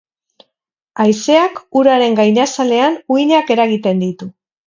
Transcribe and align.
Haizeak 1.03 1.59
uraren 1.81 2.17
gainazalean 2.21 2.97
uhinak 3.17 3.55
eragiten 3.57 4.05
ditu. 4.07 4.31